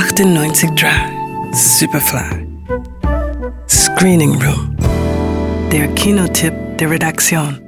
[0.00, 2.46] 98 Drive, Superfly.
[3.68, 4.74] Screening Room.
[5.70, 7.60] Der Kinotipp der Redaktion.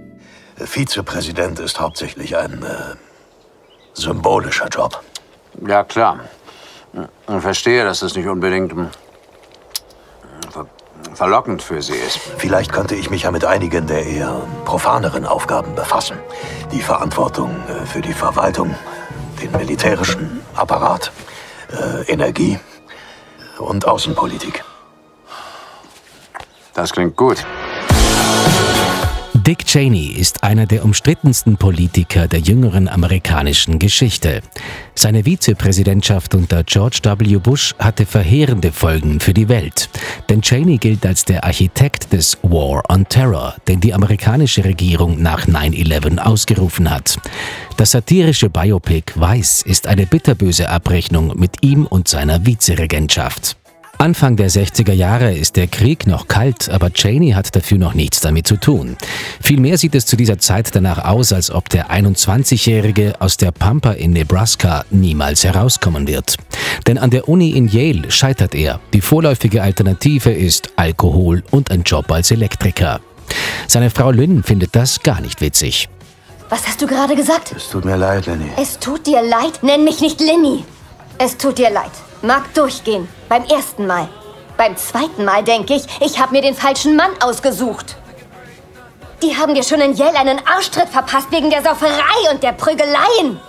[0.56, 2.96] Vizepräsident ist hauptsächlich ein äh,
[3.92, 5.02] symbolischer Job.
[5.66, 6.20] Ja, klar.
[6.94, 8.88] Ich verstehe, dass das nicht unbedingt hm,
[10.50, 10.66] ver
[11.12, 12.18] verlockend für Sie ist.
[12.38, 16.16] Vielleicht könnte ich mich ja mit einigen der eher profaneren Aufgaben befassen.
[16.72, 18.74] Die Verantwortung äh, für die Verwaltung,
[19.42, 21.12] den militärischen Apparat,
[21.72, 22.58] äh, Energie
[23.58, 24.64] und Außenpolitik.
[26.74, 27.44] Das klingt gut.
[29.46, 34.40] Dick Cheney ist einer der umstrittensten Politiker der jüngeren amerikanischen Geschichte.
[34.94, 37.38] Seine Vizepräsidentschaft unter George W.
[37.38, 39.88] Bush hatte verheerende Folgen für die Welt.
[40.28, 45.48] Denn Cheney gilt als der Architekt des War on Terror, den die amerikanische Regierung nach
[45.48, 47.18] 9-11 ausgerufen hat.
[47.76, 53.56] Das satirische Biopic Weiß ist eine bitterböse Abrechnung mit ihm und seiner Vizeregentschaft.
[54.02, 58.18] Anfang der 60er Jahre ist der Krieg noch kalt, aber Cheney hat dafür noch nichts
[58.18, 58.96] damit zu tun.
[59.40, 63.92] Vielmehr sieht es zu dieser Zeit danach aus, als ob der 21-Jährige aus der Pampa
[63.92, 66.34] in Nebraska niemals herauskommen wird.
[66.88, 68.80] Denn an der Uni in Yale scheitert er.
[68.92, 72.98] Die vorläufige Alternative ist Alkohol und ein Job als Elektriker.
[73.68, 75.88] Seine Frau Lynn findet das gar nicht witzig.
[76.48, 77.54] Was hast du gerade gesagt?
[77.56, 78.50] Es tut mir leid, Lenny.
[78.60, 79.62] Es tut dir leid?
[79.62, 80.64] Nenn mich nicht Lenny.
[81.18, 81.92] Es tut dir leid.
[82.22, 83.08] Mag durchgehen.
[83.28, 84.08] Beim ersten Mal.
[84.56, 87.96] Beim zweiten Mal denke ich, ich habe mir den falschen Mann ausgesucht.
[89.22, 93.40] Die haben dir schon in Yale einen Arschtritt verpasst wegen der Sauferei und der Prügeleien.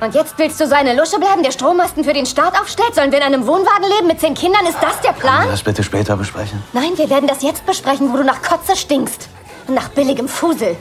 [0.00, 2.94] Und jetzt willst du so eine Lusche bleiben, der Strommasten für den Staat aufstellt?
[2.94, 4.66] Sollen wir in einem Wohnwagen leben mit zehn Kindern?
[4.66, 5.48] Ist das der Können wir Plan?
[5.50, 6.62] das bitte später besprechen?
[6.72, 9.28] Nein, wir werden das jetzt besprechen, wo du nach Kotze stinkst.
[9.66, 10.76] Und nach billigem Fusel.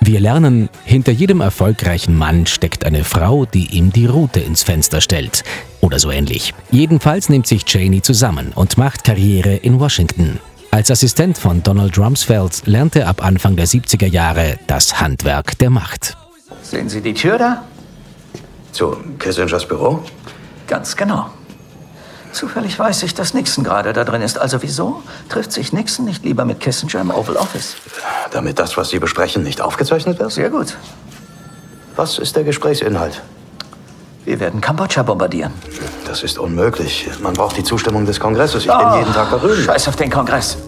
[0.00, 5.00] Wir lernen, hinter jedem erfolgreichen Mann steckt eine Frau, die ihm die Route ins Fenster
[5.00, 5.44] stellt.
[5.80, 6.54] Oder so ähnlich.
[6.70, 10.40] Jedenfalls nimmt sich Cheney zusammen und macht Karriere in Washington.
[10.70, 15.70] Als Assistent von Donald Rumsfeld lernt er ab Anfang der 70er Jahre das Handwerk der
[15.70, 16.16] Macht.
[16.62, 17.64] Sehen Sie die Tür da?
[18.72, 20.02] Zu Kissingers Büro?
[20.66, 21.30] Ganz genau.
[22.32, 24.38] Zufällig weiß ich, dass Nixon gerade da drin ist.
[24.38, 27.76] Also wieso trifft sich Nixon nicht lieber mit Kissinger im Oval Office?
[28.30, 30.30] Damit das, was Sie besprechen, nicht aufgezeichnet wird?
[30.30, 30.76] Sehr gut.
[31.96, 33.22] Was ist der Gesprächsinhalt?
[34.28, 35.54] Wir werden Kambodscha bombardieren.
[36.06, 37.08] Das ist unmöglich.
[37.22, 38.64] Man braucht die Zustimmung des Kongresses.
[38.66, 39.62] Ich Oh, bin jeden Tag da drüben.
[39.62, 40.58] Scheiß auf den Kongress.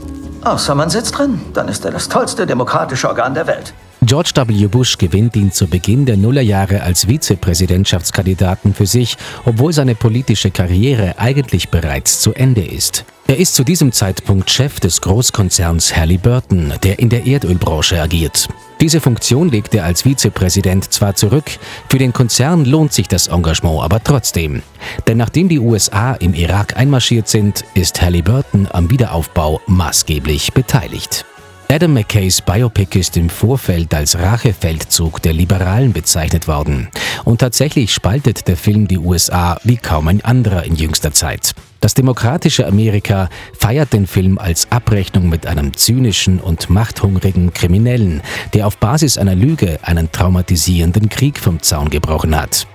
[0.42, 1.42] Außer man sitzt drin.
[1.52, 3.74] Dann ist er das tollste demokratische Organ der Welt.
[4.02, 4.66] George W.
[4.66, 11.18] Bush gewinnt ihn zu Beginn der Nullerjahre als Vizepräsidentschaftskandidaten für sich, obwohl seine politische Karriere
[11.18, 13.04] eigentlich bereits zu Ende ist.
[13.26, 18.48] Er ist zu diesem Zeitpunkt Chef des Großkonzerns Halliburton, der in der Erdölbranche agiert.
[18.80, 21.50] Diese Funktion legt er als Vizepräsident zwar zurück,
[21.90, 24.62] für den Konzern lohnt sich das Engagement aber trotzdem.
[25.06, 31.26] Denn nachdem die USA im Irak einmarschiert sind, ist Halliburton am Wiederaufbau maßgeblich beteiligt.
[31.70, 36.88] Adam McKays Biopic ist im Vorfeld als Rachefeldzug der Liberalen bezeichnet worden.
[37.24, 41.54] Und tatsächlich spaltet der Film die USA wie kaum ein anderer in jüngster Zeit.
[41.78, 48.20] Das demokratische Amerika feiert den Film als Abrechnung mit einem zynischen und machthungrigen Kriminellen,
[48.52, 52.66] der auf Basis einer Lüge einen traumatisierenden Krieg vom Zaun gebrochen hat.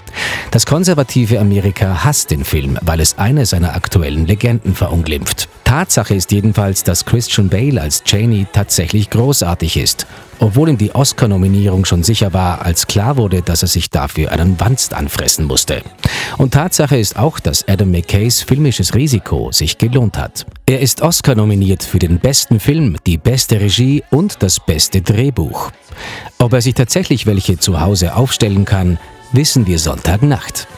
[0.52, 5.50] Das konservative Amerika hasst den Film, weil es eine seiner aktuellen Legenden verunglimpft.
[5.76, 10.08] Tatsache ist jedenfalls, dass Christian Bale als Cheney tatsächlich großartig ist,
[10.40, 14.58] obwohl ihm die Oscar-Nominierung schon sicher war, als klar wurde, dass er sich dafür einen
[14.58, 15.82] Wanst anfressen musste.
[16.38, 20.46] Und Tatsache ist auch, dass Adam McKays filmisches Risiko sich gelohnt hat.
[20.66, 25.72] Er ist Oscar nominiert für den besten Film, die beste Regie und das beste Drehbuch.
[26.38, 28.98] Ob er sich tatsächlich welche zu Hause aufstellen kann,
[29.34, 30.70] wissen wir Sonntagnacht.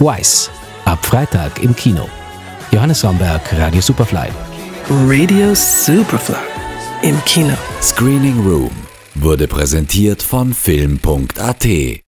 [0.00, 0.50] Wise.
[0.84, 2.08] Ab Freitag im Kino.
[2.76, 4.28] Johannes Somberg, Radio Superfly.
[5.08, 6.36] Radio Superfly.
[7.00, 7.54] Im Kino.
[7.80, 8.70] Screening Room
[9.14, 12.02] wurde präsentiert von Film.at